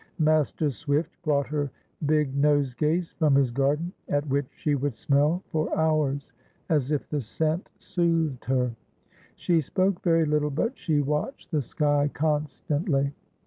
Master 0.17 0.71
Swift 0.71 1.11
brought 1.21 1.45
her 1.45 1.69
big 2.07 2.35
nosegays 2.35 3.11
from 3.19 3.35
his 3.35 3.51
garden, 3.51 3.93
at 4.09 4.25
which 4.25 4.47
she 4.55 4.73
would 4.73 4.95
smell 4.95 5.43
for 5.51 5.77
hours, 5.77 6.33
as 6.69 6.91
if 6.91 7.07
the 7.07 7.21
scent 7.21 7.69
soothed 7.77 8.45
her. 8.45 8.75
She 9.35 9.61
spoke 9.61 10.01
very 10.01 10.25
little, 10.25 10.49
but 10.49 10.75
she 10.75 11.01
watched 11.01 11.51
the 11.51 11.61
sky 11.61 12.09
constantly. 12.11 13.13